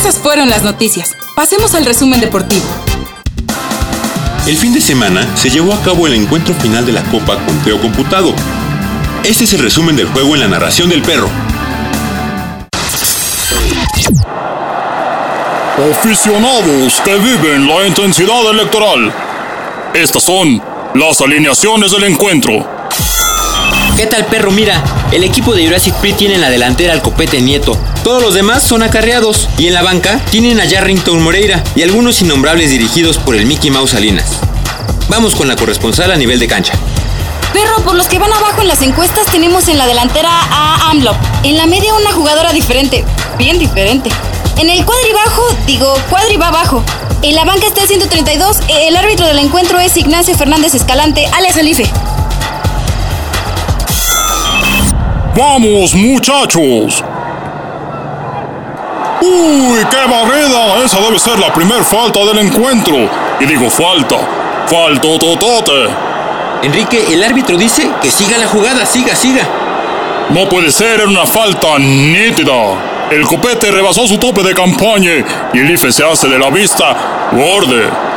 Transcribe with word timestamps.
Esas 0.00 0.16
fueron 0.16 0.48
las 0.48 0.62
noticias. 0.62 1.14
Pasemos 1.36 1.74
al 1.74 1.84
resumen 1.84 2.20
deportivo. 2.20 2.64
El 4.46 4.56
fin 4.56 4.72
de 4.72 4.80
semana 4.80 5.28
se 5.36 5.50
llevó 5.50 5.74
a 5.74 5.82
cabo 5.82 6.06
el 6.06 6.14
encuentro 6.14 6.54
final 6.54 6.86
de 6.86 6.92
la 6.92 7.02
Copa 7.02 7.36
Conteo 7.44 7.78
Computado. 7.78 8.32
Este 9.24 9.44
es 9.44 9.52
el 9.52 9.60
resumen 9.60 9.96
del 9.96 10.06
juego 10.06 10.34
en 10.34 10.40
la 10.40 10.48
narración 10.48 10.88
del 10.88 11.02
perro. 11.02 11.28
Aficionados 15.92 16.98
que 17.04 17.16
viven 17.16 17.68
la 17.68 17.86
intensidad 17.86 18.48
electoral. 18.52 19.12
Estas 19.92 20.22
son 20.22 20.62
las 20.94 21.20
alineaciones 21.20 21.92
del 21.92 22.04
encuentro. 22.04 22.79
¿Qué 24.00 24.06
tal 24.06 24.24
perro? 24.24 24.50
Mira, 24.50 24.82
el 25.12 25.24
equipo 25.24 25.54
de 25.54 25.66
Jurassic 25.66 25.92
Pre 25.96 26.14
tiene 26.14 26.36
en 26.36 26.40
la 26.40 26.48
delantera 26.48 26.94
al 26.94 27.02
Copete 27.02 27.42
Nieto. 27.42 27.76
Todos 28.02 28.22
los 28.22 28.32
demás 28.32 28.62
son 28.62 28.82
acarreados. 28.82 29.46
Y 29.58 29.66
en 29.66 29.74
la 29.74 29.82
banca 29.82 30.18
tienen 30.30 30.58
a 30.58 30.64
Yarrington 30.64 31.22
Moreira 31.22 31.62
y 31.76 31.82
algunos 31.82 32.22
innombrables 32.22 32.70
dirigidos 32.70 33.18
por 33.18 33.36
el 33.36 33.44
Mickey 33.44 33.70
Mouse 33.70 33.90
Salinas. 33.90 34.38
Vamos 35.10 35.34
con 35.34 35.48
la 35.48 35.54
corresponsal 35.54 36.10
a 36.10 36.16
nivel 36.16 36.38
de 36.38 36.48
cancha. 36.48 36.72
Perro, 37.52 37.84
por 37.84 37.94
los 37.94 38.08
que 38.08 38.18
van 38.18 38.32
abajo 38.32 38.62
en 38.62 38.68
las 38.68 38.80
encuestas 38.80 39.26
tenemos 39.26 39.68
en 39.68 39.76
la 39.76 39.86
delantera 39.86 40.30
a 40.32 40.88
AMLO. 40.88 41.14
En 41.42 41.58
la 41.58 41.66
media 41.66 41.92
una 41.92 42.12
jugadora 42.12 42.54
diferente. 42.54 43.04
Bien 43.36 43.58
diferente. 43.58 44.08
En 44.56 44.70
el 44.70 44.82
cuadribajo, 44.86 45.42
digo, 45.66 45.94
cuadriba 46.08 46.48
abajo. 46.48 46.82
En 47.20 47.34
la 47.34 47.44
banca 47.44 47.66
está 47.66 47.82
el 47.82 47.88
132. 47.88 48.60
El 48.66 48.96
árbitro 48.96 49.26
del 49.26 49.40
encuentro 49.40 49.78
es 49.78 49.94
Ignacio 49.98 50.34
Fernández 50.38 50.74
Escalante, 50.74 51.26
alias 51.34 51.58
Alife. 51.58 51.84
¡Vamos, 55.36 55.94
muchachos! 55.94 57.04
¡Uy, 59.22 59.78
qué 59.90 60.10
barrida! 60.10 60.84
Esa 60.84 61.00
debe 61.00 61.18
ser 61.18 61.38
la 61.38 61.52
primer 61.52 61.84
falta 61.84 62.20
del 62.20 62.38
encuentro. 62.38 62.96
Y 63.38 63.44
digo 63.46 63.70
falta, 63.70 64.16
falto 64.66 65.18
totote. 65.18 65.88
Enrique, 66.62 67.04
el 67.12 67.22
árbitro 67.22 67.56
dice 67.56 67.88
que 68.02 68.10
siga 68.10 68.38
la 68.38 68.48
jugada, 68.48 68.84
siga, 68.84 69.14
siga. 69.14 69.46
No 70.30 70.48
puede 70.48 70.72
ser, 70.72 71.00
era 71.00 71.08
una 71.08 71.26
falta 71.26 71.78
nítida. 71.78 73.08
El 73.10 73.22
copete 73.22 73.70
rebasó 73.70 74.06
su 74.06 74.18
tope 74.18 74.42
de 74.42 74.54
campaña 74.54 75.12
y 75.52 75.58
el 75.58 75.70
IFE 75.70 75.92
se 75.92 76.04
hace 76.04 76.28
de 76.28 76.38
la 76.38 76.50
vista 76.50 77.30
borde. 77.32 78.09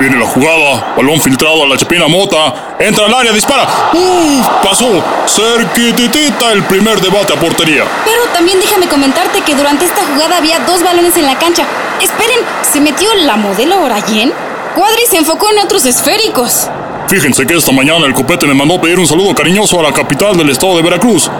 Viene 0.00 0.18
la 0.18 0.26
jugada, 0.26 0.94
balón 0.96 1.20
filtrado 1.20 1.62
a 1.64 1.66
la 1.66 1.76
Chepina 1.76 2.08
Mota, 2.08 2.76
entra 2.78 3.06
al 3.06 3.14
área, 3.14 3.32
dispara. 3.32 3.66
¡Uf! 3.92 4.46
Pasó 4.62 4.88
cerquititita 5.26 6.52
el 6.52 6.64
primer 6.64 7.00
debate 7.00 7.32
a 7.32 7.36
portería. 7.36 7.84
Pero 8.04 8.22
también 8.32 8.58
déjame 8.60 8.88
comentarte 8.88 9.40
que 9.42 9.54
durante 9.54 9.84
esta 9.84 10.02
jugada 10.04 10.38
había 10.38 10.58
dos 10.60 10.82
balones 10.82 11.16
en 11.16 11.26
la 11.26 11.38
cancha. 11.38 11.64
Esperen, 12.02 12.38
¿se 12.62 12.80
metió 12.80 13.12
la 13.14 13.36
modelo 13.36 13.80
Orayen? 13.82 14.32
Cuadri 14.74 15.06
se 15.08 15.18
enfocó 15.18 15.48
en 15.50 15.60
otros 15.60 15.86
esféricos. 15.86 16.68
Fíjense 17.08 17.46
que 17.46 17.56
esta 17.56 17.70
mañana 17.70 18.06
el 18.06 18.14
copete 18.14 18.46
me 18.46 18.54
mandó 18.54 18.80
pedir 18.80 18.98
un 18.98 19.06
saludo 19.06 19.34
cariñoso 19.34 19.78
a 19.78 19.84
la 19.84 19.92
capital 19.92 20.36
del 20.36 20.50
estado 20.50 20.76
de 20.76 20.82
Veracruz 20.82 21.30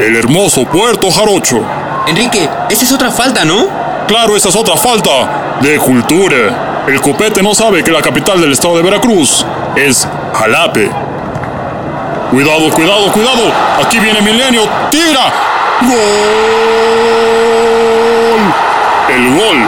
el 0.00 0.16
hermoso 0.16 0.64
Puerto 0.64 1.10
Jarocho. 1.10 1.62
Enrique, 2.06 2.48
esa 2.68 2.84
es 2.84 2.92
otra 2.92 3.10
falta, 3.10 3.44
¿no? 3.44 3.66
Claro, 4.06 4.36
esa 4.36 4.48
es 4.48 4.56
otra 4.56 4.76
falta 4.76 5.58
de 5.60 5.78
cultura. 5.78 6.63
El 6.86 7.00
copete 7.00 7.42
no 7.42 7.54
sabe 7.54 7.82
que 7.82 7.90
la 7.90 8.02
capital 8.02 8.38
del 8.42 8.52
estado 8.52 8.76
de 8.76 8.82
Veracruz 8.82 9.46
es 9.74 10.06
Jalape. 10.34 10.90
Cuidado, 12.30 12.70
cuidado, 12.72 13.10
cuidado. 13.10 13.50
Aquí 13.82 13.98
viene 13.98 14.20
Milenio. 14.20 14.68
Tira. 14.90 15.32
Gol. 15.80 15.94
El 19.08 19.34
gol. 19.34 19.66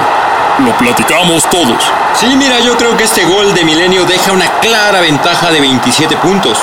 Lo 0.66 0.76
platicamos 0.76 1.48
todos. 1.48 1.90
Sí, 2.12 2.36
mira, 2.36 2.60
yo 2.60 2.76
creo 2.76 2.94
que 2.98 3.04
este 3.04 3.24
gol 3.24 3.54
de 3.54 3.64
Milenio 3.64 4.04
deja 4.04 4.32
una 4.32 4.50
clara 4.60 5.00
ventaja 5.00 5.50
de 5.50 5.60
27 5.60 6.18
puntos. 6.18 6.58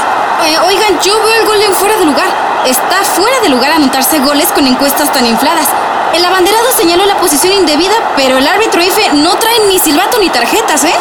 Eh, 0.46 0.56
oigan, 0.60 1.00
yo 1.02 1.14
veo 1.24 1.42
el 1.42 1.48
gol 1.48 1.62
en 1.64 1.74
fuera 1.74 1.98
de 1.98 2.06
lugar. 2.06 2.28
Está 2.66 3.04
fuera 3.04 3.40
de 3.42 3.50
lugar 3.50 3.72
anotarse 3.72 4.20
goles 4.20 4.52
con 4.52 4.68
encuestas 4.68 5.12
tan 5.12 5.26
infladas. 5.26 5.68
El 6.14 6.24
abanderado 6.24 6.72
señaló 6.78 7.06
la 7.06 7.18
posición 7.18 7.54
indebida, 7.54 7.94
pero 8.16 8.38
el 8.38 8.48
árbitro 8.48 8.84
IFE 8.84 9.14
no 9.14 9.36
trae 9.38 9.68
ni 9.68 9.80
silbato 9.80 10.20
ni 10.20 10.30
tarjetas, 10.30 10.84
¿eh? 10.84 10.94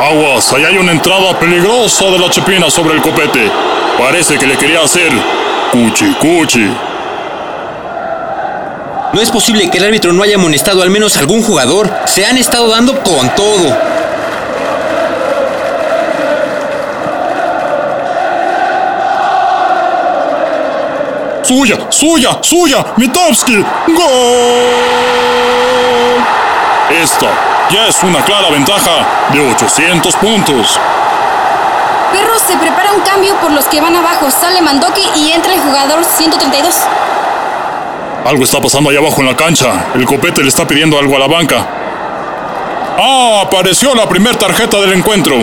Aguas, 0.00 0.52
ahí 0.54 0.64
hay 0.64 0.78
una 0.78 0.92
entrada 0.92 1.38
peligrosa 1.38 2.06
de 2.06 2.18
la 2.18 2.30
chepina 2.30 2.70
sobre 2.70 2.94
el 2.94 3.02
copete. 3.02 3.50
Parece 3.98 4.38
que 4.38 4.46
le 4.46 4.56
quería 4.56 4.80
hacer 4.82 5.12
cuchi 5.70 6.14
cuchi. 6.14 6.74
No 9.12 9.20
es 9.20 9.30
posible 9.30 9.70
que 9.70 9.76
el 9.76 9.84
árbitro 9.84 10.14
no 10.14 10.22
haya 10.22 10.36
amonestado 10.36 10.82
al 10.82 10.88
menos 10.88 11.18
algún 11.18 11.42
jugador. 11.42 11.92
Se 12.06 12.24
han 12.24 12.38
estado 12.38 12.68
dando 12.68 13.02
con 13.02 13.34
todo. 13.34 13.76
Suya, 21.42 21.76
suya, 21.90 22.38
suya, 22.40 22.84
Mitowski. 22.96 23.56
¡Gol! 23.56 24.04
Esta 27.02 27.26
ya 27.68 27.88
es 27.88 28.00
una 28.04 28.24
clara 28.24 28.48
ventaja 28.50 29.04
de 29.32 29.40
800 29.50 30.14
puntos. 30.16 30.78
Perro 32.12 32.38
se 32.38 32.56
prepara 32.56 32.92
un 32.92 33.00
cambio 33.00 33.34
por 33.40 33.50
los 33.50 33.64
que 33.64 33.80
van 33.80 33.96
abajo. 33.96 34.30
Sale 34.30 34.62
Mandoki 34.62 35.02
y 35.16 35.32
entra 35.32 35.52
el 35.54 35.60
jugador 35.60 36.04
132. 36.04 36.74
Algo 38.24 38.44
está 38.44 38.60
pasando 38.60 38.90
allá 38.90 39.00
abajo 39.00 39.20
en 39.20 39.26
la 39.26 39.36
cancha. 39.36 39.86
El 39.94 40.06
copete 40.06 40.42
le 40.42 40.48
está 40.48 40.66
pidiendo 40.66 40.96
algo 40.96 41.16
a 41.16 41.18
la 41.18 41.26
banca. 41.26 41.66
¡Ah! 42.98 43.42
Apareció 43.46 43.94
la 43.96 44.08
primera 44.08 44.38
tarjeta 44.38 44.78
del 44.80 44.92
encuentro. 44.92 45.34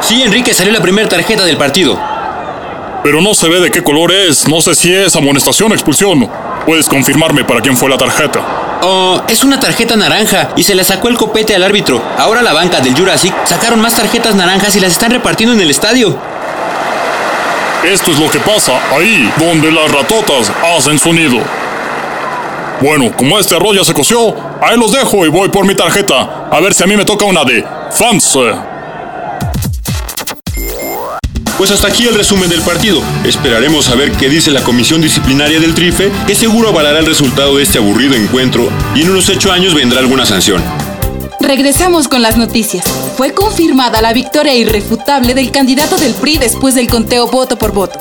Sí, 0.00 0.22
Enrique, 0.22 0.54
salió 0.54 0.72
la 0.72 0.80
primera 0.80 1.08
tarjeta 1.08 1.44
del 1.44 1.56
partido 1.56 2.11
pero 3.02 3.20
no 3.20 3.34
se 3.34 3.48
ve 3.48 3.60
de 3.60 3.70
qué 3.70 3.82
color 3.82 4.12
es. 4.12 4.48
No 4.48 4.60
sé 4.60 4.74
si 4.74 4.92
es 4.92 5.14
amonestación 5.16 5.72
o 5.72 5.74
expulsión. 5.74 6.28
¿Puedes 6.66 6.88
confirmarme 6.88 7.44
para 7.44 7.60
quién 7.60 7.76
fue 7.76 7.90
la 7.90 7.96
tarjeta? 7.96 8.40
Oh, 8.82 9.20
es 9.28 9.44
una 9.44 9.58
tarjeta 9.60 9.96
naranja 9.96 10.50
y 10.56 10.62
se 10.62 10.74
la 10.74 10.84
sacó 10.84 11.08
el 11.08 11.16
copete 11.16 11.54
al 11.54 11.62
árbitro. 11.62 12.02
Ahora 12.18 12.42
la 12.42 12.52
banca 12.52 12.80
del 12.80 12.96
Jurassic 12.96 13.34
sacaron 13.46 13.80
más 13.80 13.96
tarjetas 13.96 14.34
naranjas 14.34 14.74
y 14.76 14.80
las 14.80 14.92
están 14.92 15.10
repartiendo 15.10 15.54
en 15.54 15.60
el 15.60 15.70
estadio. 15.70 16.16
Esto 17.84 18.12
es 18.12 18.18
lo 18.18 18.30
que 18.30 18.38
pasa 18.38 18.72
ahí 18.96 19.30
donde 19.38 19.72
las 19.72 19.90
ratotas 19.90 20.52
hacen 20.76 20.98
su 20.98 21.12
nido. 21.12 21.38
Bueno, 22.80 23.12
como 23.16 23.38
este 23.38 23.54
arroz 23.54 23.76
ya 23.76 23.84
se 23.84 23.94
coció, 23.94 24.34
ahí 24.60 24.76
los 24.76 24.92
dejo 24.92 25.24
y 25.26 25.28
voy 25.28 25.48
por 25.48 25.64
mi 25.64 25.74
tarjeta. 25.74 26.48
A 26.50 26.60
ver 26.60 26.74
si 26.74 26.82
a 26.82 26.86
mí 26.86 26.96
me 26.96 27.04
toca 27.04 27.24
una 27.24 27.44
de 27.44 27.64
fans. 27.90 28.36
Pues 31.62 31.70
hasta 31.70 31.86
aquí 31.86 32.08
el 32.08 32.16
resumen 32.16 32.50
del 32.50 32.60
partido. 32.62 33.00
Esperaremos 33.24 33.88
a 33.88 33.94
ver 33.94 34.10
qué 34.10 34.28
dice 34.28 34.50
la 34.50 34.64
comisión 34.64 35.00
disciplinaria 35.00 35.60
del 35.60 35.76
Trife, 35.76 36.10
que 36.26 36.34
seguro 36.34 36.70
avalará 36.70 36.98
el 36.98 37.06
resultado 37.06 37.54
de 37.54 37.62
este 37.62 37.78
aburrido 37.78 38.16
encuentro 38.16 38.68
y 38.96 39.02
en 39.02 39.10
unos 39.10 39.28
ocho 39.28 39.52
años 39.52 39.72
vendrá 39.72 40.00
alguna 40.00 40.26
sanción. 40.26 40.60
Regresamos 41.38 42.08
con 42.08 42.20
las 42.20 42.36
noticias. 42.36 42.84
Fue 43.16 43.32
confirmada 43.32 44.02
la 44.02 44.12
victoria 44.12 44.56
irrefutable 44.56 45.34
del 45.34 45.52
candidato 45.52 45.98
del 45.98 46.14
PRI 46.14 46.38
después 46.38 46.74
del 46.74 46.90
conteo 46.90 47.28
voto 47.28 47.56
por 47.56 47.70
voto. 47.70 48.00